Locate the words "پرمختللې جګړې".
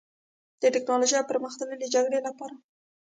1.31-2.19